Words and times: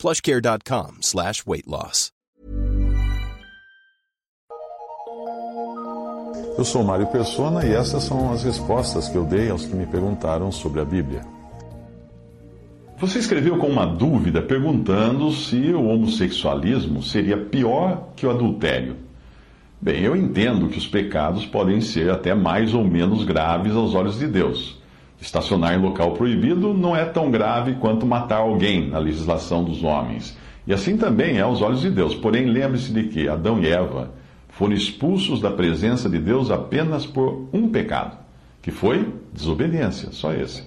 plushcare.com 0.00 0.98
slash 1.02 1.44
weight 1.46 1.68
loss. 1.68 2.10
Eu 6.56 6.64
sou 6.64 6.82
Mário 6.82 7.06
Persona 7.06 7.66
e 7.66 7.72
essas 7.72 8.04
são 8.04 8.32
as 8.32 8.42
respostas 8.42 9.08
que 9.08 9.16
eu 9.16 9.24
dei 9.24 9.50
aos 9.50 9.66
que 9.66 9.74
me 9.74 9.86
perguntaram 9.86 10.50
sobre 10.50 10.80
a 10.80 10.84
Bíblia. 10.84 11.20
Você 12.98 13.18
escreveu 13.18 13.58
com 13.58 13.66
uma 13.66 13.86
dúvida 13.86 14.40
perguntando 14.42 15.30
se 15.32 15.72
o 15.72 15.84
homossexualismo 15.84 17.02
seria 17.02 17.36
pior 17.36 18.08
que 18.16 18.26
o 18.26 18.30
adultério. 18.30 18.96
Bem, 19.80 20.02
eu 20.02 20.16
entendo 20.16 20.68
que 20.68 20.78
os 20.78 20.86
pecados 20.86 21.44
podem 21.44 21.80
ser 21.80 22.10
até 22.10 22.34
mais 22.34 22.72
ou 22.72 22.84
menos 22.84 23.24
graves 23.24 23.74
aos 23.74 23.94
olhos 23.94 24.18
de 24.18 24.26
Deus. 24.26 24.79
Estacionar 25.20 25.74
em 25.74 25.82
local 25.82 26.12
proibido 26.12 26.72
não 26.72 26.96
é 26.96 27.04
tão 27.04 27.30
grave 27.30 27.74
quanto 27.74 28.06
matar 28.06 28.38
alguém 28.38 28.88
na 28.88 28.98
legislação 28.98 29.62
dos 29.62 29.84
homens. 29.84 30.36
E 30.66 30.72
assim 30.72 30.96
também 30.96 31.36
é 31.36 31.42
aos 31.42 31.60
olhos 31.60 31.82
de 31.82 31.90
Deus. 31.90 32.14
Porém, 32.14 32.46
lembre-se 32.46 32.92
de 32.92 33.04
que 33.04 33.28
Adão 33.28 33.60
e 33.60 33.66
Eva 33.66 34.12
foram 34.48 34.72
expulsos 34.72 35.40
da 35.40 35.50
presença 35.50 36.08
de 36.08 36.18
Deus 36.18 36.50
apenas 36.50 37.06
por 37.06 37.48
um 37.52 37.68
pecado, 37.68 38.16
que 38.62 38.70
foi 38.70 39.12
desobediência, 39.32 40.10
só 40.12 40.32
esse. 40.32 40.64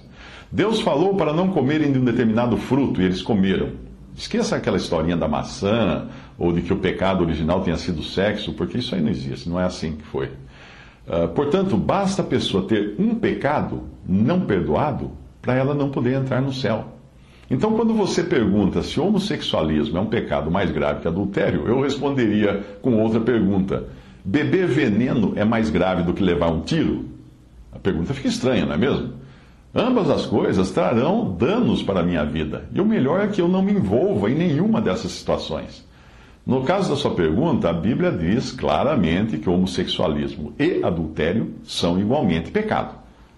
Deus 0.50 0.80
falou 0.80 1.16
para 1.16 1.32
não 1.32 1.48
comerem 1.48 1.92
de 1.92 1.98
um 1.98 2.04
determinado 2.04 2.56
fruto 2.56 3.00
e 3.00 3.04
eles 3.04 3.22
comeram. 3.22 3.70
Esqueça 4.16 4.54
aquela 4.54 4.76
historinha 4.76 5.16
da 5.16 5.26
maçã 5.26 6.06
ou 6.38 6.52
de 6.52 6.62
que 6.62 6.72
o 6.72 6.76
pecado 6.76 7.24
original 7.24 7.60
tenha 7.62 7.76
sido 7.76 8.02
sexo, 8.04 8.52
porque 8.52 8.78
isso 8.78 8.94
aí 8.94 9.00
não 9.00 9.10
existe, 9.10 9.48
não 9.48 9.58
é 9.58 9.64
assim 9.64 9.96
que 9.96 10.04
foi. 10.04 10.30
Uh, 11.06 11.28
portanto, 11.28 11.76
basta 11.76 12.22
a 12.22 12.24
pessoa 12.24 12.66
ter 12.66 12.94
um 12.98 13.14
pecado 13.14 13.82
não 14.08 14.40
perdoado 14.40 15.12
para 15.42 15.54
ela 15.54 15.74
não 15.74 15.90
poder 15.90 16.14
entrar 16.14 16.40
no 16.40 16.52
céu. 16.52 16.94
Então, 17.50 17.74
quando 17.74 17.92
você 17.92 18.22
pergunta 18.22 18.82
se 18.82 18.98
o 18.98 19.06
homossexualismo 19.06 19.98
é 19.98 20.00
um 20.00 20.06
pecado 20.06 20.50
mais 20.50 20.70
grave 20.70 21.00
que 21.00 21.08
adultério, 21.08 21.68
eu 21.68 21.82
responderia 21.82 22.64
com 22.80 22.98
outra 23.02 23.20
pergunta: 23.20 23.84
beber 24.24 24.66
veneno 24.66 25.34
é 25.36 25.44
mais 25.44 25.68
grave 25.68 26.02
do 26.02 26.14
que 26.14 26.22
levar 26.22 26.50
um 26.50 26.62
tiro? 26.62 27.04
A 27.70 27.78
pergunta 27.78 28.14
fica 28.14 28.28
estranha, 28.28 28.64
não 28.64 28.74
é 28.74 28.78
mesmo? 28.78 29.12
Ambas 29.74 30.08
as 30.08 30.24
coisas 30.24 30.70
trarão 30.70 31.36
danos 31.36 31.82
para 31.82 32.00
a 32.00 32.02
minha 32.04 32.24
vida, 32.24 32.64
e 32.72 32.80
o 32.80 32.86
melhor 32.86 33.20
é 33.20 33.26
que 33.26 33.40
eu 33.40 33.48
não 33.48 33.60
me 33.60 33.72
envolva 33.72 34.30
em 34.30 34.34
nenhuma 34.34 34.80
dessas 34.80 35.10
situações. 35.10 35.84
No 36.46 36.62
caso 36.62 36.90
da 36.90 36.96
sua 36.96 37.14
pergunta, 37.14 37.70
a 37.70 37.72
Bíblia 37.72 38.12
diz 38.12 38.52
claramente 38.52 39.38
que 39.38 39.48
homossexualismo 39.48 40.52
e 40.58 40.84
adultério 40.84 41.54
são 41.64 41.98
igualmente 41.98 42.50
pecado. 42.50 42.96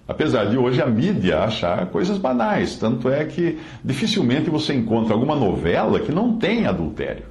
Apesar 0.09 0.47
de 0.47 0.57
hoje 0.57 0.83
a 0.83 0.87
mídia 0.87 1.41
achar 1.41 1.87
coisas 1.87 2.19
banais, 2.19 2.77
tanto 2.77 3.09
é 3.09 3.25
que 3.25 3.59
dificilmente 3.85 4.51
você 4.51 4.75
encontra 4.75 5.15
alguma 5.15 5.37
novela 5.37 6.01
que 6.01 6.11
não 6.11 6.37
tem 6.37 6.67
adultério. 6.67 7.25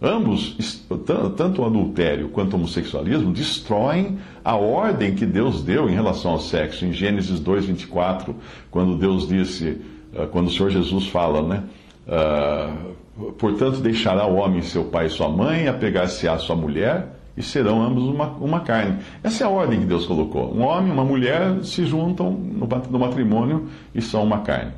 Ambos, 0.00 0.84
tanto 1.36 1.62
o 1.62 1.64
adultério 1.64 2.28
quanto 2.28 2.52
o 2.52 2.56
homossexualismo, 2.56 3.32
destroem 3.32 4.18
a 4.44 4.54
ordem 4.54 5.14
que 5.14 5.24
Deus 5.24 5.62
deu 5.62 5.88
em 5.88 5.94
relação 5.94 6.32
ao 6.32 6.40
sexo. 6.40 6.84
Em 6.84 6.92
Gênesis 6.92 7.40
2,24, 7.40 8.34
quando 8.70 8.96
Deus 8.96 9.26
disse, 9.26 9.80
eh, 10.14 10.26
quando 10.30 10.48
o 10.48 10.50
Senhor 10.50 10.70
Jesus 10.70 11.06
fala, 11.08 11.42
né? 11.42 11.62
Uh, 12.06 13.03
Portanto, 13.38 13.80
deixará 13.80 14.26
o 14.26 14.36
homem 14.36 14.60
seu 14.62 14.84
pai 14.84 15.06
e 15.06 15.10
sua 15.10 15.28
mãe, 15.28 15.68
apegar-se 15.68 16.26
à 16.26 16.36
sua 16.36 16.56
mulher, 16.56 17.08
e 17.36 17.42
serão 17.42 17.82
ambos 17.82 18.04
uma, 18.04 18.28
uma 18.40 18.60
carne. 18.60 18.98
Essa 19.22 19.44
é 19.44 19.46
a 19.46 19.50
ordem 19.50 19.80
que 19.80 19.86
Deus 19.86 20.06
colocou. 20.06 20.54
Um 20.54 20.62
homem 20.62 20.88
e 20.88 20.92
uma 20.92 21.04
mulher 21.04 21.64
se 21.64 21.84
juntam 21.84 22.30
no, 22.30 22.66
no 22.90 22.98
matrimônio 22.98 23.68
e 23.94 24.00
são 24.00 24.22
uma 24.22 24.40
carne. 24.40 24.72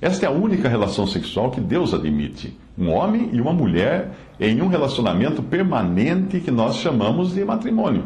Esta 0.00 0.26
é 0.26 0.28
a 0.28 0.32
única 0.32 0.68
relação 0.68 1.06
sexual 1.06 1.50
que 1.50 1.60
Deus 1.60 1.94
admite. 1.94 2.58
Um 2.76 2.90
homem 2.90 3.30
e 3.32 3.40
uma 3.40 3.52
mulher 3.52 4.10
em 4.40 4.60
um 4.60 4.66
relacionamento 4.66 5.42
permanente 5.42 6.40
que 6.40 6.50
nós 6.50 6.76
chamamos 6.76 7.34
de 7.34 7.44
matrimônio, 7.44 8.04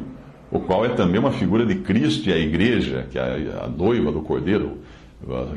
o 0.50 0.60
qual 0.60 0.84
é 0.84 0.91
também 0.91 1.18
uma 1.18 1.30
figura 1.30 1.64
de 1.64 1.76
Cristo 1.76 2.28
e 2.28 2.32
a 2.32 2.38
igreja, 2.38 3.06
que 3.10 3.18
é 3.18 3.60
a 3.62 3.66
noiva 3.66 4.12
do 4.12 4.20
Cordeiro 4.20 4.78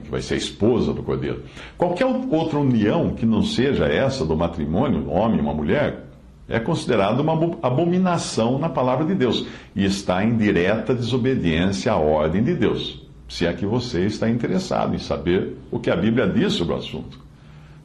que 0.04 0.10
vai 0.10 0.22
ser 0.22 0.36
a 0.36 0.38
esposa 0.38 0.94
do 0.94 1.04
cordeiro. 1.04 1.44
Qualquer 1.78 2.06
outra 2.06 2.58
união 2.58 3.12
que 3.12 3.26
não 3.26 3.44
seja 3.44 3.86
essa 3.86 4.26
do 4.26 4.36
matrimônio, 4.36 5.02
um 5.02 5.12
homem 5.12 5.38
e 5.38 5.42
uma 5.42 5.54
mulher, 5.54 6.06
é 6.48 6.60
considerada 6.60 7.22
uma 7.22 7.34
abominação 7.62 8.58
na 8.58 8.70
palavra 8.70 9.06
de 9.06 9.14
Deus 9.14 9.46
e 9.76 9.86
está 9.86 10.24
em 10.24 10.36
direta 10.36 10.96
desobediência 10.96 11.92
à 11.92 11.98
ordem 11.98 12.44
de 12.44 12.56
Deus. 12.56 13.08
Se 13.28 13.46
é 13.46 13.54
que 13.54 13.66
você 13.66 14.06
está 14.06 14.28
interessado 14.28 14.96
em 14.96 14.98
saber 14.98 15.56
o 15.70 15.80
que 15.80 15.92
a 15.92 15.96
Bíblia 15.96 16.28
diz 16.28 16.54
sobre 16.54 16.74
o 16.74 16.78
assunto. 16.78 17.20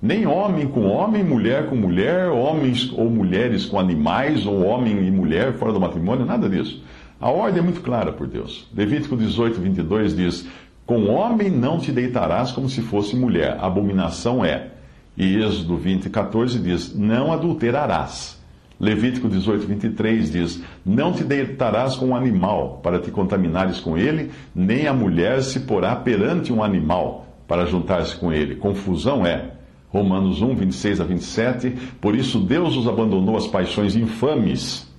Nem 0.00 0.26
homem 0.26 0.66
com 0.66 0.86
homem, 0.86 1.22
mulher 1.22 1.66
com 1.66 1.76
mulher, 1.76 2.28
homens 2.28 2.90
ou 2.92 3.10
mulheres 3.10 3.66
com 3.66 3.78
animais, 3.78 4.46
ou 4.46 4.62
homem 4.62 5.06
e 5.06 5.10
mulher 5.10 5.54
fora 5.54 5.72
do 5.72 5.80
matrimônio, 5.80 6.24
nada 6.24 6.48
disso. 6.48 6.82
A 7.20 7.30
ordem 7.30 7.60
é 7.60 7.62
muito 7.62 7.80
clara 7.80 8.12
por 8.12 8.26
Deus. 8.26 8.66
Levítico 8.74 9.16
18, 9.16 9.60
22 9.60 10.16
diz: 10.16 10.46
com 10.86 11.06
homem 11.06 11.50
não 11.50 11.78
te 11.78 11.90
deitarás 11.90 12.52
como 12.52 12.68
se 12.68 12.82
fosse 12.82 13.16
mulher, 13.16 13.56
abominação 13.60 14.44
é. 14.44 14.70
E 15.16 15.36
Êxodo 15.36 15.76
20, 15.76 16.10
14 16.10 16.58
diz: 16.58 16.94
Não 16.94 17.32
adulterarás. 17.32 18.42
Levítico 18.78 19.28
18, 19.28 19.66
23 19.66 20.32
diz: 20.32 20.62
Não 20.84 21.12
te 21.12 21.24
deitarás 21.24 21.96
com 21.96 22.08
um 22.08 22.16
animal 22.16 22.80
para 22.82 22.98
te 22.98 23.10
contaminares 23.10 23.80
com 23.80 23.96
ele, 23.96 24.30
nem 24.54 24.86
a 24.86 24.92
mulher 24.92 25.40
se 25.42 25.60
porá 25.60 25.94
perante 25.96 26.52
um 26.52 26.62
animal 26.62 27.26
para 27.46 27.66
juntar-se 27.66 28.16
com 28.16 28.32
ele. 28.32 28.56
Confusão 28.56 29.24
é. 29.24 29.52
Romanos 29.88 30.42
1, 30.42 30.56
26 30.56 31.00
a 31.00 31.04
27. 31.04 31.70
Por 32.00 32.16
isso 32.16 32.40
Deus 32.40 32.76
os 32.76 32.88
abandonou 32.88 33.36
as 33.36 33.46
paixões 33.46 33.94
infames, 33.94 34.92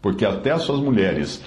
porque 0.00 0.24
até 0.24 0.50
as 0.50 0.62
suas 0.62 0.80
mulheres 0.80 1.44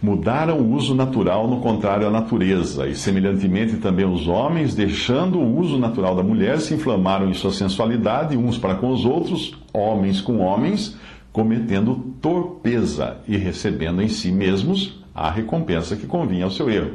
mudaram 0.00 0.58
o 0.58 0.72
uso 0.74 0.94
natural 0.94 1.48
no 1.48 1.60
contrário 1.60 2.06
à 2.06 2.10
natureza, 2.10 2.86
e 2.86 2.94
semelhantemente 2.94 3.76
também 3.76 4.06
os 4.06 4.28
homens, 4.28 4.74
deixando 4.74 5.38
o 5.38 5.58
uso 5.58 5.78
natural 5.78 6.14
da 6.14 6.22
mulher, 6.22 6.60
se 6.60 6.74
inflamaram 6.74 7.28
em 7.28 7.34
sua 7.34 7.52
sensualidade 7.52 8.36
uns 8.36 8.56
para 8.56 8.76
com 8.76 8.90
os 8.90 9.04
outros, 9.04 9.56
homens 9.72 10.20
com 10.20 10.38
homens, 10.38 10.96
cometendo 11.32 12.14
torpeza 12.20 13.18
e 13.26 13.36
recebendo 13.36 14.00
em 14.00 14.08
si 14.08 14.30
mesmos 14.30 15.02
a 15.14 15.30
recompensa 15.30 15.96
que 15.96 16.06
convinha 16.06 16.44
ao 16.44 16.50
seu 16.50 16.70
erro. 16.70 16.92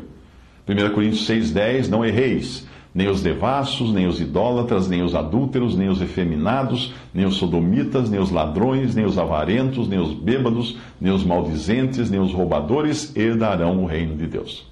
1 0.67 0.93
Coríntios 0.93 1.27
6,10 1.27 1.89
Não 1.89 2.05
erreis 2.05 2.65
nem 2.93 3.07
os 3.07 3.23
devassos, 3.23 3.91
nem 3.91 4.05
os 4.07 4.21
idólatras, 4.21 4.87
nem 4.87 5.01
os 5.01 5.15
adúlteros, 5.15 5.75
nem 5.75 5.89
os 5.89 6.01
efeminados, 6.01 6.93
nem 7.13 7.25
os 7.25 7.35
sodomitas, 7.35 8.09
nem 8.09 8.19
os 8.19 8.29
ladrões, 8.29 8.93
nem 8.93 9.05
os 9.05 9.17
avarentos, 9.17 9.87
nem 9.87 9.99
os 9.99 10.13
bêbados, 10.13 10.77
nem 11.01 11.11
os 11.11 11.23
maldizentes, 11.23 12.11
nem 12.11 12.19
os 12.19 12.31
roubadores 12.31 13.15
herdarão 13.15 13.83
o 13.83 13.87
reino 13.87 14.15
de 14.15 14.27
Deus. 14.27 14.71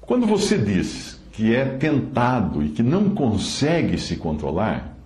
Quando 0.00 0.26
você 0.26 0.56
diz 0.58 1.20
que 1.32 1.54
é 1.54 1.64
tentado 1.64 2.62
e 2.62 2.68
que 2.68 2.82
não 2.82 3.10
consegue 3.10 3.98
se 3.98 4.16
controlar, 4.16 4.96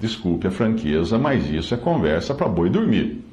desculpe 0.00 0.48
a 0.48 0.50
franqueza, 0.50 1.18
mas 1.18 1.48
isso 1.48 1.74
é 1.74 1.76
conversa 1.76 2.34
para 2.34 2.48
boi 2.48 2.68
dormir. 2.68 3.24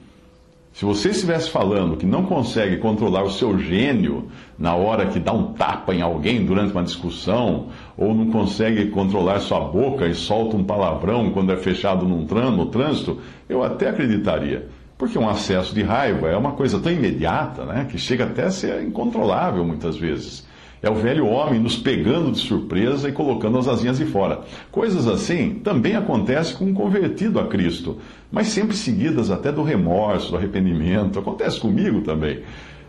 Se 0.71 0.85
você 0.85 1.09
estivesse 1.09 1.49
falando 1.49 1.97
que 1.97 2.05
não 2.05 2.25
consegue 2.25 2.77
controlar 2.77 3.23
o 3.23 3.31
seu 3.31 3.57
gênio 3.57 4.29
na 4.57 4.75
hora 4.75 5.07
que 5.07 5.19
dá 5.19 5.33
um 5.33 5.51
tapa 5.53 5.93
em 5.93 6.01
alguém 6.01 6.45
durante 6.45 6.71
uma 6.71 6.83
discussão, 6.83 7.69
ou 7.97 8.13
não 8.13 8.27
consegue 8.27 8.87
controlar 8.87 9.39
sua 9.39 9.59
boca 9.59 10.07
e 10.07 10.13
solta 10.13 10.55
um 10.55 10.63
palavrão 10.63 11.31
quando 11.31 11.51
é 11.51 11.57
fechado 11.57 12.07
num 12.07 12.25
tran 12.25 12.51
no 12.51 12.67
trânsito, 12.67 13.19
eu 13.49 13.63
até 13.63 13.89
acreditaria. 13.89 14.67
Porque 14.97 15.17
um 15.17 15.27
acesso 15.27 15.73
de 15.73 15.81
raiva 15.81 16.29
é 16.29 16.37
uma 16.37 16.51
coisa 16.51 16.79
tão 16.79 16.91
imediata, 16.91 17.65
né, 17.65 17.87
que 17.89 17.97
chega 17.97 18.25
até 18.25 18.43
a 18.43 18.51
ser 18.51 18.83
incontrolável 18.83 19.65
muitas 19.65 19.97
vezes. 19.97 20.45
É 20.81 20.89
o 20.89 20.95
velho 20.95 21.27
homem 21.27 21.59
nos 21.59 21.75
pegando 21.75 22.31
de 22.31 22.39
surpresa 22.39 23.09
e 23.09 23.11
colocando 23.11 23.57
as 23.57 23.67
asinhas 23.67 23.97
de 23.97 24.05
fora. 24.05 24.41
Coisas 24.71 25.07
assim 25.07 25.55
também 25.55 25.95
acontecem 25.95 26.55
com 26.55 26.65
um 26.65 26.73
convertido 26.73 27.37
a 27.37 27.47
Cristo, 27.47 27.97
mas 28.31 28.47
sempre 28.47 28.77
seguidas 28.77 29.29
até 29.29 29.51
do 29.51 29.61
remorso, 29.61 30.31
do 30.31 30.37
arrependimento. 30.37 31.19
Acontece 31.19 31.59
comigo 31.59 32.01
também. 32.01 32.43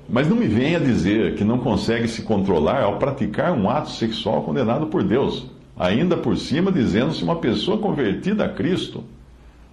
Mas 0.08 0.28
não 0.28 0.36
me 0.36 0.46
venha 0.46 0.78
dizer 0.78 1.34
que 1.34 1.42
não 1.42 1.58
consegue 1.58 2.06
se 2.06 2.22
controlar 2.22 2.82
ao 2.82 2.98
praticar 2.98 3.52
um 3.52 3.68
ato 3.68 3.90
sexual 3.90 4.42
condenado 4.42 4.86
por 4.86 5.02
Deus, 5.02 5.46
ainda 5.76 6.16
por 6.16 6.36
cima 6.36 6.70
dizendo-se 6.70 7.24
uma 7.24 7.36
pessoa 7.36 7.78
convertida 7.78 8.44
a 8.44 8.48
Cristo. 8.48 9.02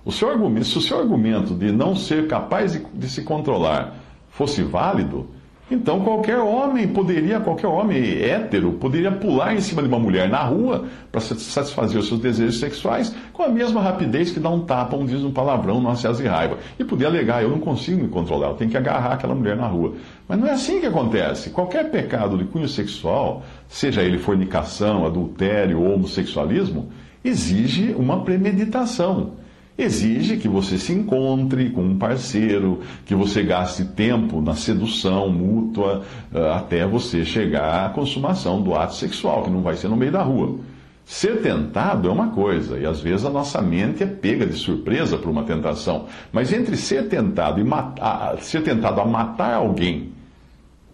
O 0.03 0.11
seu 0.11 0.29
argumento, 0.29 0.65
se 0.65 0.77
o 0.77 0.81
seu 0.81 0.99
argumento 0.99 1.53
de 1.53 1.71
não 1.71 1.95
ser 1.95 2.27
capaz 2.27 2.73
de, 2.73 2.83
de 2.93 3.09
se 3.09 3.23
controlar 3.23 3.95
fosse 4.29 4.63
válido, 4.63 5.27
então 5.69 5.99
qualquer 5.99 6.37
homem 6.37 6.87
poderia, 6.87 7.41
qualquer 7.41 7.67
homem 7.67 8.21
hétero, 8.21 8.73
poderia 8.73 9.11
pular 9.11 9.53
em 9.53 9.59
cima 9.59 9.81
de 9.81 9.87
uma 9.89 9.99
mulher 9.99 10.29
na 10.29 10.41
rua 10.41 10.85
para 11.11 11.19
satisfazer 11.19 11.99
os 11.99 12.07
seus 12.07 12.21
desejos 12.21 12.59
sexuais 12.59 13.13
com 13.33 13.43
a 13.43 13.49
mesma 13.49 13.81
rapidez 13.81 14.31
que 14.31 14.39
dá 14.39 14.49
um 14.49 14.61
tapa, 14.61 14.95
um 14.95 15.05
diz 15.05 15.23
um 15.23 15.31
palavrão, 15.31 15.81
não 15.81 15.91
acesso 15.91 16.21
de 16.21 16.27
raiva. 16.27 16.57
E 16.79 16.85
podia 16.85 17.07
alegar, 17.07 17.43
eu 17.43 17.49
não 17.49 17.59
consigo 17.59 18.01
me 18.01 18.07
controlar, 18.07 18.47
eu 18.47 18.53
tenho 18.53 18.71
que 18.71 18.77
agarrar 18.77 19.13
aquela 19.13 19.35
mulher 19.35 19.57
na 19.57 19.67
rua. 19.67 19.95
Mas 20.25 20.39
não 20.39 20.47
é 20.47 20.51
assim 20.51 20.79
que 20.79 20.85
acontece. 20.85 21.49
Qualquer 21.49 21.91
pecado 21.91 22.37
de 22.37 22.45
cunho 22.45 22.67
sexual, 22.67 23.43
seja 23.67 24.01
ele 24.01 24.17
fornicação, 24.17 25.05
adultério 25.05 25.81
ou 25.81 25.93
homossexualismo, 25.93 26.89
exige 27.23 27.93
uma 27.97 28.23
premeditação 28.23 29.33
exige 29.77 30.37
que 30.37 30.47
você 30.47 30.77
se 30.77 30.91
encontre 30.91 31.69
com 31.69 31.83
um 31.83 31.97
parceiro, 31.97 32.81
que 33.05 33.13
você 33.13 33.43
gaste 33.43 33.85
tempo 33.85 34.41
na 34.41 34.55
sedução 34.55 35.29
mútua 35.29 36.03
eh, 36.33 36.51
até 36.51 36.85
você 36.85 37.23
chegar 37.23 37.85
à 37.85 37.89
consumação 37.89 38.61
do 38.61 38.73
ato 38.75 38.95
sexual, 38.95 39.43
que 39.43 39.49
não 39.49 39.61
vai 39.61 39.75
ser 39.75 39.87
no 39.87 39.95
meio 39.95 40.11
da 40.11 40.23
rua. 40.23 40.57
Ser 41.05 41.41
tentado 41.41 42.09
é 42.09 42.11
uma 42.11 42.29
coisa, 42.29 42.77
e 42.77 42.85
às 42.85 42.99
vezes 42.99 43.25
a 43.25 43.29
nossa 43.29 43.61
mente 43.61 44.03
é 44.03 44.05
pega 44.05 44.45
de 44.45 44.55
surpresa 44.55 45.17
por 45.17 45.29
uma 45.29 45.43
tentação. 45.43 46.07
Mas 46.33 46.51
entre 46.51 46.75
ser 46.75 47.07
tentado, 47.07 47.61
e 47.61 47.63
matar, 47.63 48.37
ser 48.39 48.61
tentado 48.61 48.99
a 48.99 49.05
matar 49.05 49.53
alguém 49.53 50.09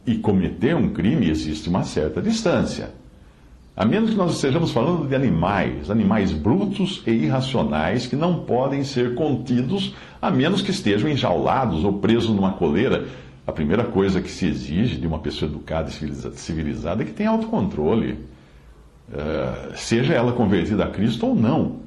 e 0.06 0.16
cometer 0.16 0.76
um 0.76 0.90
crime 0.90 1.30
existe 1.30 1.70
uma 1.70 1.84
certa 1.84 2.22
distância. 2.22 2.92
A 3.76 3.86
menos 3.86 4.12
que 4.12 4.16
nós 4.16 4.36
estejamos 4.36 4.72
falando 4.72 5.08
de 5.08 5.16
animais, 5.16 5.90
animais 5.90 6.32
brutos 6.32 7.02
e 7.08 7.12
irracionais 7.12 8.06
que 8.06 8.16
não 8.16 8.42
podem 8.42 8.84
ser 8.84 9.16
contidos 9.16 9.96
a 10.22 10.30
menos 10.30 10.62
que 10.62 10.70
estejam 10.70 11.10
enjaulados 11.10 11.84
ou 11.84 11.94
presos 11.94 12.30
numa 12.30 12.54
coleira. 12.54 13.08
A 13.48 13.52
primeira 13.52 13.84
coisa 13.84 14.22
que 14.22 14.30
se 14.30 14.46
exige 14.46 14.98
de 14.98 15.08
uma 15.08 15.18
pessoa 15.18 15.50
educada 15.50 15.90
e 15.90 16.38
civilizada 16.38 17.02
é 17.02 17.06
que 17.06 17.14
tenha 17.14 17.32
autocontrole, 17.32 18.20
uh, 19.10 19.76
seja 19.76 20.14
ela 20.14 20.34
convertida 20.34 20.86
a 20.86 20.90
Cristo 20.90 21.26
ou 21.26 21.36
não. 21.36 21.78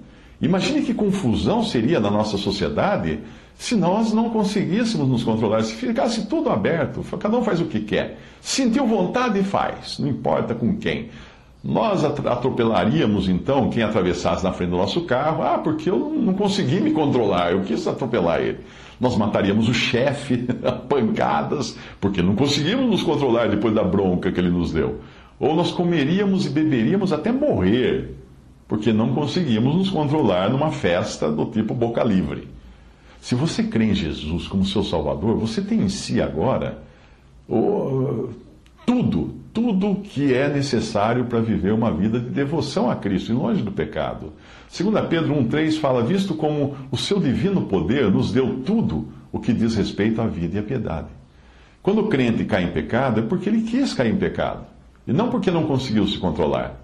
Imagine 0.42 0.82
que 0.82 0.92
confusão 0.92 1.62
seria 1.62 2.00
na 2.00 2.10
nossa 2.10 2.36
sociedade 2.36 3.20
se 3.56 3.76
nós 3.76 4.12
não 4.12 4.28
conseguíssemos 4.28 5.08
nos 5.08 5.22
controlar, 5.22 5.62
se 5.62 5.74
ficasse 5.74 6.26
tudo 6.26 6.50
aberto, 6.50 7.02
cada 7.18 7.38
um 7.38 7.44
faz 7.44 7.60
o 7.60 7.66
que 7.66 7.80
quer. 7.80 8.18
Sentiu 8.40 8.86
vontade, 8.86 9.42
faz, 9.44 9.98
não 9.98 10.08
importa 10.08 10.54
com 10.54 10.76
quem. 10.76 11.10
Nós 11.66 12.04
atropelaríamos 12.04 13.28
então 13.28 13.68
quem 13.70 13.82
atravessasse 13.82 14.44
na 14.44 14.52
frente 14.52 14.70
do 14.70 14.76
nosso 14.76 15.00
carro, 15.00 15.42
ah, 15.42 15.58
porque 15.58 15.90
eu 15.90 15.98
não 15.98 16.32
consegui 16.32 16.78
me 16.78 16.92
controlar, 16.92 17.50
eu 17.50 17.62
quis 17.62 17.88
atropelar 17.88 18.40
ele. 18.40 18.60
Nós 19.00 19.16
mataríamos 19.16 19.68
o 19.68 19.74
chefe 19.74 20.46
a 20.64 20.70
pancadas, 20.70 21.76
porque 22.00 22.22
não 22.22 22.36
conseguimos 22.36 22.88
nos 22.88 23.02
controlar 23.02 23.48
depois 23.48 23.74
da 23.74 23.82
bronca 23.82 24.30
que 24.30 24.38
ele 24.38 24.48
nos 24.48 24.72
deu. 24.72 25.00
Ou 25.40 25.56
nós 25.56 25.72
comeríamos 25.72 26.46
e 26.46 26.50
beberíamos 26.50 27.12
até 27.12 27.32
morrer, 27.32 28.14
porque 28.68 28.92
não 28.92 29.12
conseguimos 29.12 29.74
nos 29.74 29.90
controlar 29.90 30.48
numa 30.48 30.70
festa 30.70 31.28
do 31.28 31.46
tipo 31.46 31.74
boca 31.74 32.04
livre. 32.04 32.46
Se 33.20 33.34
você 33.34 33.64
crê 33.64 33.86
em 33.86 33.94
Jesus 33.94 34.46
como 34.46 34.64
seu 34.64 34.84
Salvador, 34.84 35.36
você 35.36 35.60
tem 35.60 35.80
em 35.80 35.88
si 35.88 36.22
agora 36.22 36.80
oh, 37.48 38.28
tudo, 38.86 39.34
tudo 39.52 39.96
que 39.96 40.32
é 40.32 40.48
necessário 40.48 41.24
para 41.24 41.40
viver 41.40 41.72
uma 41.72 41.90
vida 41.90 42.20
de 42.20 42.30
devoção 42.30 42.88
a 42.88 42.94
Cristo 42.94 43.32
e 43.32 43.34
longe 43.34 43.62
do 43.62 43.72
pecado. 43.72 44.32
2 44.74 45.06
Pedro 45.08 45.34
1,3 45.34 45.78
fala: 45.80 46.04
Visto 46.04 46.34
como 46.34 46.76
o 46.90 46.96
seu 46.96 47.18
divino 47.18 47.62
poder 47.62 48.10
nos 48.10 48.32
deu 48.32 48.60
tudo 48.64 49.08
o 49.32 49.40
que 49.40 49.52
diz 49.52 49.74
respeito 49.74 50.22
à 50.22 50.26
vida 50.26 50.56
e 50.56 50.60
à 50.60 50.62
piedade. 50.62 51.08
Quando 51.82 52.02
o 52.02 52.08
crente 52.08 52.44
cai 52.44 52.64
em 52.64 52.70
pecado, 52.70 53.20
é 53.20 53.22
porque 53.22 53.48
ele 53.48 53.62
quis 53.62 53.92
cair 53.92 54.12
em 54.12 54.16
pecado, 54.16 54.64
e 55.06 55.12
não 55.12 55.28
porque 55.30 55.50
não 55.50 55.64
conseguiu 55.64 56.06
se 56.06 56.18
controlar. 56.18 56.80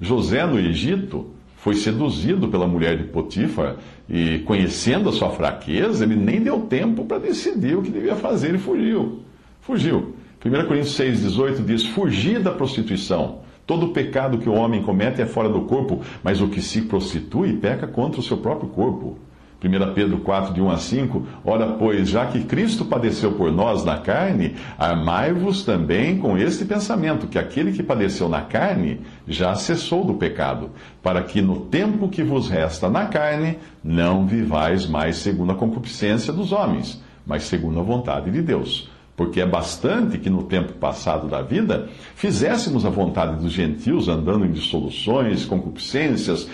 José, 0.00 0.44
no 0.46 0.58
Egito, 0.58 1.30
foi 1.56 1.74
seduzido 1.76 2.48
pela 2.48 2.66
mulher 2.66 2.98
de 2.98 3.04
Potifar 3.04 3.76
e, 4.08 4.40
conhecendo 4.40 5.08
a 5.08 5.12
sua 5.12 5.30
fraqueza, 5.30 6.04
ele 6.04 6.16
nem 6.16 6.42
deu 6.42 6.60
tempo 6.60 7.04
para 7.04 7.18
decidir 7.18 7.76
o 7.76 7.82
que 7.82 7.90
devia 7.90 8.16
fazer 8.16 8.54
e 8.54 8.58
fugiu. 8.58 9.20
Fugiu. 9.62 10.14
1 10.44 10.66
Coríntios 10.66 10.98
6,18 10.98 11.64
diz: 11.64 11.86
Fugir 11.86 12.38
da 12.38 12.50
prostituição. 12.50 13.38
Todo 13.66 13.88
pecado 13.88 14.36
que 14.36 14.48
o 14.48 14.52
homem 14.52 14.82
comete 14.82 15.22
é 15.22 15.26
fora 15.26 15.48
do 15.48 15.62
corpo, 15.62 16.02
mas 16.22 16.42
o 16.42 16.48
que 16.48 16.60
se 16.60 16.82
prostitui 16.82 17.54
peca 17.54 17.86
contra 17.86 18.20
o 18.20 18.22
seu 18.22 18.36
próprio 18.36 18.68
corpo. 18.68 19.16
1 19.64 19.94
Pedro 19.94 20.18
4, 20.18 20.52
de 20.52 20.60
1 20.60 20.70
a 20.70 20.76
5, 20.76 21.26
Ora, 21.42 21.68
pois, 21.78 22.10
já 22.10 22.26
que 22.26 22.44
Cristo 22.44 22.84
padeceu 22.84 23.32
por 23.32 23.50
nós 23.50 23.82
na 23.82 23.96
carne, 23.96 24.56
armai-vos 24.76 25.64
também 25.64 26.18
com 26.18 26.36
este 26.36 26.66
pensamento, 26.66 27.26
que 27.26 27.38
aquele 27.38 27.72
que 27.72 27.82
padeceu 27.82 28.28
na 28.28 28.42
carne 28.42 29.00
já 29.26 29.54
cessou 29.54 30.04
do 30.04 30.12
pecado, 30.12 30.72
para 31.02 31.22
que 31.22 31.40
no 31.40 31.60
tempo 31.60 32.10
que 32.10 32.22
vos 32.22 32.50
resta 32.50 32.90
na 32.90 33.06
carne, 33.06 33.56
não 33.82 34.26
vivais 34.26 34.86
mais 34.86 35.16
segundo 35.16 35.52
a 35.52 35.56
concupiscência 35.56 36.30
dos 36.30 36.52
homens, 36.52 37.02
mas 37.26 37.44
segundo 37.44 37.80
a 37.80 37.82
vontade 37.82 38.30
de 38.30 38.42
Deus 38.42 38.92
porque 39.16 39.40
é 39.40 39.46
bastante 39.46 40.18
que 40.18 40.28
no 40.28 40.42
tempo 40.44 40.72
passado 40.74 41.28
da 41.28 41.40
vida 41.40 41.88
fizéssemos 42.16 42.84
a 42.84 42.90
vontade 42.90 43.36
dos 43.40 43.52
gentios, 43.52 44.08
andando 44.08 44.44
em 44.44 44.50
dissoluções, 44.50 45.44
concupiscências, 45.44 46.48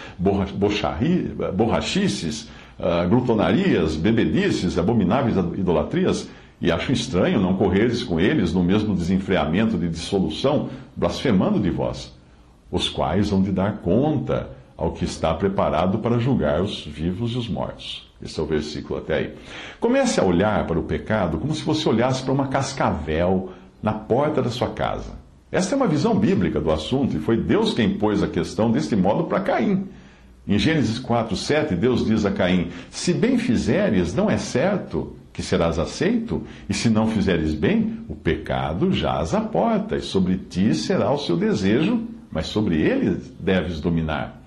borrachices, 1.56 2.50
uh, 2.78 3.08
glutonarias, 3.08 3.96
bebedices, 3.96 4.76
abomináveis 4.76 5.36
idolatrias, 5.36 6.28
e 6.60 6.70
acho 6.70 6.92
estranho 6.92 7.40
não 7.40 7.56
correres 7.56 8.02
com 8.02 8.20
eles 8.20 8.52
no 8.52 8.62
mesmo 8.62 8.94
desenfreamento 8.94 9.78
de 9.78 9.88
dissolução, 9.88 10.68
blasfemando 10.94 11.58
de 11.58 11.70
vós, 11.70 12.14
os 12.70 12.90
quais 12.90 13.32
hão 13.32 13.42
de 13.42 13.50
dar 13.50 13.78
conta 13.78 14.50
ao 14.76 14.92
que 14.92 15.06
está 15.06 15.32
preparado 15.32 15.98
para 15.98 16.18
julgar 16.18 16.60
os 16.60 16.84
vivos 16.84 17.32
e 17.32 17.38
os 17.38 17.48
mortos. 17.48 18.09
Esse 18.22 18.38
é 18.38 18.42
o 18.42 18.46
versículo 18.46 18.98
até 18.98 19.14
aí. 19.14 19.34
Comece 19.78 20.20
a 20.20 20.24
olhar 20.24 20.66
para 20.66 20.78
o 20.78 20.82
pecado 20.82 21.38
como 21.38 21.54
se 21.54 21.64
você 21.64 21.88
olhasse 21.88 22.22
para 22.22 22.32
uma 22.32 22.48
cascavel 22.48 23.50
na 23.82 23.92
porta 23.92 24.42
da 24.42 24.50
sua 24.50 24.70
casa. 24.70 25.18
Esta 25.50 25.74
é 25.74 25.76
uma 25.76 25.88
visão 25.88 26.14
bíblica 26.14 26.60
do 26.60 26.70
assunto 26.70 27.16
e 27.16 27.20
foi 27.20 27.36
Deus 27.36 27.74
quem 27.74 27.98
pôs 27.98 28.22
a 28.22 28.28
questão 28.28 28.70
deste 28.70 28.94
modo 28.94 29.24
para 29.24 29.40
Caim. 29.40 29.88
Em 30.46 30.58
Gênesis 30.58 30.98
4, 30.98 31.36
7, 31.36 31.74
Deus 31.74 32.04
diz 32.04 32.24
a 32.24 32.30
Caim: 32.30 32.68
Se 32.90 33.12
bem 33.12 33.38
fizeres, 33.38 34.14
não 34.14 34.30
é 34.30 34.38
certo 34.38 35.16
que 35.32 35.42
serás 35.42 35.78
aceito, 35.78 36.42
e 36.68 36.74
se 36.74 36.90
não 36.90 37.06
fizeres 37.06 37.54
bem, 37.54 38.04
o 38.08 38.14
pecado 38.14 38.92
jaz 38.92 39.34
à 39.34 39.40
porta, 39.40 39.96
e 39.96 40.00
sobre 40.00 40.36
ti 40.36 40.74
será 40.74 41.10
o 41.12 41.18
seu 41.18 41.36
desejo, 41.36 42.02
mas 42.30 42.46
sobre 42.46 42.80
ele 42.80 43.20
deves 43.38 43.80
dominar. 43.80 44.39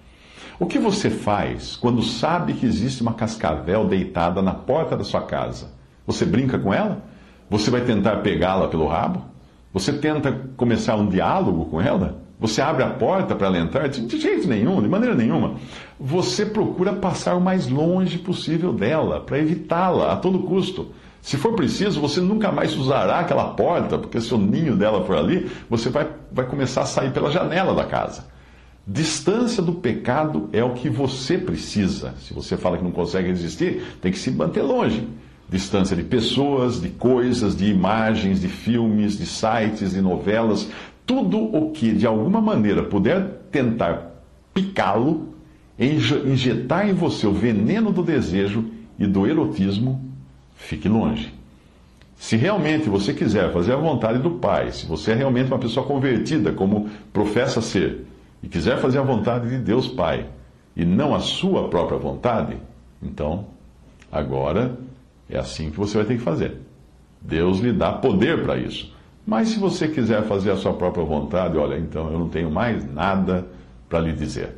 O 0.60 0.68
que 0.68 0.78
você 0.78 1.10
faz 1.10 1.76
quando 1.76 2.04
sabe 2.04 2.54
que 2.54 2.66
existe 2.66 3.02
uma 3.02 3.14
cascavel 3.14 3.88
deitada 3.88 4.42
na 4.42 4.54
porta 4.54 4.96
da 4.96 5.04
sua 5.04 5.22
casa? 5.22 5.72
Você 6.06 6.26
brinca 6.26 6.60
com 6.60 6.72
ela? 6.72 7.02
Você 7.50 7.72
vai 7.72 7.82
tentar 7.82 8.18
pegá-la 8.18 8.68
pelo 8.68 8.88
rabo? 8.88 9.24
Você 9.74 9.92
tenta 9.94 10.32
começar 10.56 10.96
um 10.96 11.08
diálogo 11.08 11.66
com 11.66 11.82
ela? 11.82 12.22
Você 12.40 12.62
abre 12.62 12.84
a 12.84 12.90
porta 12.90 13.36
para 13.36 13.48
ela 13.48 13.58
entrar? 13.58 13.88
De 13.88 14.20
jeito 14.20 14.48
nenhum, 14.48 14.82
de 14.82 14.88
maneira 14.88 15.16
nenhuma. 15.16 15.56
Você 16.00 16.46
procura 16.46 16.94
passar 16.94 17.36
o 17.36 17.42
mais 17.42 17.68
longe 17.68 18.20
possível 18.20 18.72
dela, 18.72 19.22
para 19.22 19.40
evitá-la 19.40 20.14
a 20.14 20.18
todo 20.18 20.40
custo. 20.40 20.92
Se 21.22 21.38
for 21.38 21.54
preciso, 21.54 22.02
você 22.02 22.20
nunca 22.20 22.52
mais 22.52 22.76
usará 22.76 23.20
aquela 23.20 23.46
porta, 23.54 23.98
porque 23.98 24.20
se 24.20 24.34
o 24.34 24.38
ninho 24.38 24.76
dela 24.76 25.04
for 25.06 25.18
ali, 25.18 25.50
você 25.70 25.90
vai, 25.90 26.08
vai 26.32 26.46
começar 26.46 26.82
a 26.82 26.86
sair 26.86 27.12
pela 27.12 27.32
janela 27.32 27.74
da 27.74 27.86
casa. 27.86 28.33
Distância 28.86 29.64
do 29.64 29.74
pecado 29.74 30.50
é 30.52 30.62
o 30.62 30.74
que 30.74 30.90
você 30.90 31.38
precisa. 31.38 32.14
Se 32.20 32.34
você 32.34 32.58
fala 32.58 32.78
que 32.78 32.84
não 32.84 32.92
consegue 32.92 33.30
resistir, 33.30 33.82
tem 34.02 34.12
que 34.12 34.20
se 34.20 34.30
manter 34.30 34.62
longe. 34.62 35.08
Distância 35.50 35.96
de 35.96 36.04
pessoas, 36.04 36.82
de 36.82 36.90
coisas, 36.90 37.56
de 37.56 37.66
imagens, 37.66 38.42
de 38.42 38.50
filmes, 38.50 39.18
de 39.18 39.26
sites, 39.26 39.92
de 39.92 40.02
novelas. 40.02 40.70
Tudo 41.06 41.38
o 41.38 41.72
que 41.72 41.94
de 41.94 42.06
alguma 42.06 42.42
maneira 42.42 42.84
puder 42.84 43.26
tentar 43.52 44.22
picá-lo, 44.54 45.34
injetar 45.80 46.90
em 46.90 46.94
você 46.94 47.26
o 47.26 47.32
veneno 47.32 47.90
do 47.92 48.04
desejo 48.04 48.66
e 49.00 49.08
do 49.08 49.26
erotismo, 49.26 50.04
fique 50.58 50.90
longe. 50.90 51.34
Se 52.18 52.36
realmente 52.36 52.90
você 52.90 53.14
quiser 53.14 53.52
fazer 53.54 53.74
a 53.74 53.78
vontade 53.78 54.20
do 54.20 54.32
Pai, 54.32 54.72
se 54.72 54.86
você 54.86 55.12
é 55.12 55.16
realmente 55.16 55.48
uma 55.48 55.60
pessoa 55.60 55.86
convertida, 55.86 56.52
como 56.52 56.90
professa 57.12 57.62
ser, 57.62 58.06
e 58.44 58.48
quiser 58.50 58.78
fazer 58.78 59.00
a 59.00 59.04
vontade 59.04 59.50
de 59.50 59.58
Deus 59.58 59.88
Pai 59.88 60.28
e 60.76 60.84
não 60.84 61.16
a 61.16 61.20
sua 61.20 61.70
própria 61.70 61.98
vontade, 61.98 62.58
então 63.02 63.46
agora 64.12 64.78
é 65.30 65.40
assim 65.40 65.72
que 65.72 65.78
você 65.78 65.98
vai 65.98 66.06
ter 66.06 66.18
que 66.18 66.24
fazer. 66.24 66.58
Deus 67.22 67.60
lhe 67.60 67.72
dá 67.72 67.94
poder 67.94 68.44
para 68.44 68.58
isso. 68.58 68.94
Mas 69.26 69.50
se 69.50 69.60
você 69.60 69.88
quiser 69.88 70.24
fazer 70.24 70.52
a 70.52 70.58
sua 70.58 70.74
própria 70.74 71.06
vontade, 71.06 71.58
olha, 71.58 71.78
então 71.78 72.12
eu 72.12 72.20
não 72.20 72.28
tenho 72.28 72.52
mais 72.52 72.86
nada 72.92 73.48
para 73.88 74.00
lhe 74.00 74.12
dizer. 74.12 74.58